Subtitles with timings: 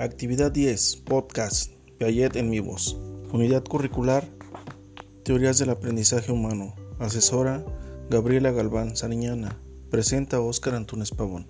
[0.00, 0.98] Actividad 10.
[1.06, 1.72] Podcast.
[1.98, 2.96] Piaget en mi voz.
[3.32, 4.24] Unidad curricular.
[5.24, 6.76] Teorías del aprendizaje humano.
[7.00, 7.64] Asesora
[8.08, 9.60] Gabriela Galván Sariñana.
[9.90, 11.48] Presenta Óscar Antunes Pavón.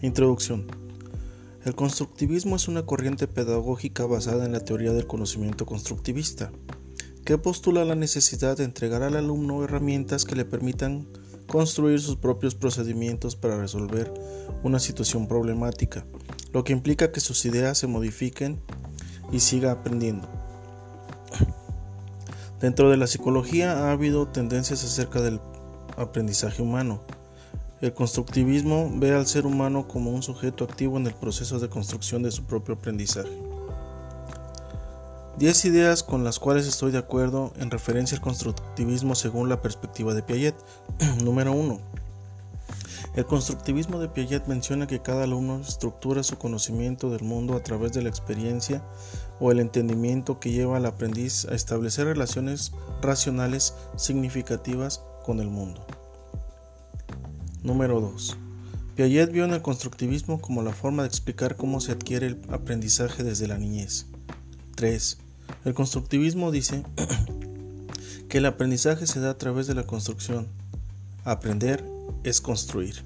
[0.00, 0.68] Introducción.
[1.66, 6.52] El constructivismo es una corriente pedagógica basada en la teoría del conocimiento constructivista,
[7.26, 11.06] que postula la necesidad de entregar al alumno herramientas que le permitan
[11.50, 14.14] construir sus propios procedimientos para resolver
[14.62, 16.06] una situación problemática,
[16.52, 18.60] lo que implica que sus ideas se modifiquen
[19.32, 20.28] y siga aprendiendo.
[22.60, 25.40] Dentro de la psicología ha habido tendencias acerca del
[25.96, 27.02] aprendizaje humano.
[27.80, 32.22] El constructivismo ve al ser humano como un sujeto activo en el proceso de construcción
[32.22, 33.49] de su propio aprendizaje.
[35.40, 40.12] 10 ideas con las cuales estoy de acuerdo en referencia al constructivismo según la perspectiva
[40.12, 40.54] de Piaget.
[41.24, 41.80] Número 1.
[43.16, 47.94] El constructivismo de Piaget menciona que cada alumno estructura su conocimiento del mundo a través
[47.94, 48.82] de la experiencia
[49.40, 55.86] o el entendimiento que lleva al aprendiz a establecer relaciones racionales significativas con el mundo.
[57.62, 58.36] Número 2.
[58.94, 63.22] Piaget vio en el constructivismo como la forma de explicar cómo se adquiere el aprendizaje
[63.22, 64.04] desde la niñez.
[64.76, 65.16] 3.
[65.64, 66.84] El constructivismo dice
[68.28, 70.46] que el aprendizaje se da a través de la construcción.
[71.24, 71.84] Aprender
[72.24, 73.04] es construir.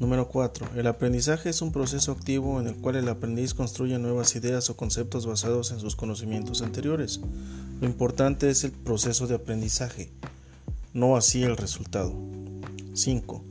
[0.00, 0.70] Número 4.
[0.76, 4.76] El aprendizaje es un proceso activo en el cual el aprendiz construye nuevas ideas o
[4.76, 7.20] conceptos basados en sus conocimientos anteriores.
[7.80, 10.10] Lo importante es el proceso de aprendizaje,
[10.92, 12.12] no así el resultado.
[12.94, 13.44] 5.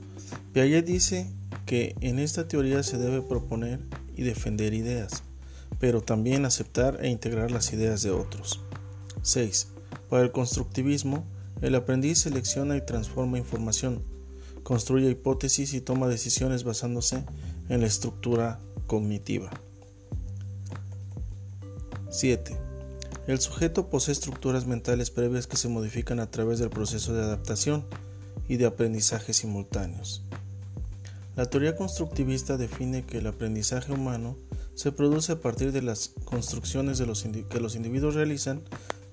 [0.51, 1.31] Piaget dice
[1.65, 3.79] que en esta teoría se debe proponer
[4.15, 5.23] y defender ideas
[5.83, 8.61] pero también aceptar e integrar las ideas de otros.
[9.21, 9.67] 6.
[10.09, 11.25] Para el constructivismo,
[11.61, 14.01] el aprendiz selecciona y transforma información,
[14.63, 17.25] construye hipótesis y toma decisiones basándose
[17.67, 19.49] en la estructura cognitiva.
[22.09, 22.57] 7.
[23.27, 27.85] El sujeto posee estructuras mentales previas que se modifican a través del proceso de adaptación
[28.47, 30.23] y de aprendizaje simultáneos.
[31.35, 34.37] La teoría constructivista define que el aprendizaje humano
[34.75, 37.01] se produce a partir de las construcciones
[37.49, 38.61] que los individuos realizan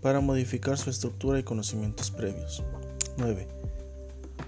[0.00, 2.62] para modificar su estructura y conocimientos previos.
[3.18, 3.48] 9.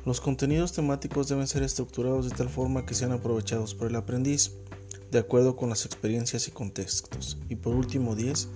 [0.04, 4.52] Los contenidos temáticos deben ser estructurados de tal forma que sean aprovechados por el aprendiz,
[5.10, 7.38] de acuerdo con las experiencias y contextos.
[7.48, 8.48] Y por último, 10.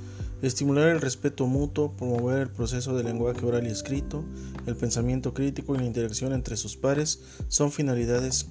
[0.42, 4.24] Estimular el respeto mutuo, promover el proceso de lenguaje oral y escrito,
[4.66, 8.46] el pensamiento crítico y la interacción entre sus pares son finalidades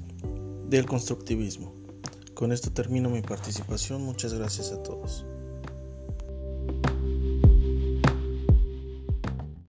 [0.70, 1.85] del constructivismo.
[2.36, 4.04] Con esto termino mi participación.
[4.04, 5.26] Muchas gracias a todos.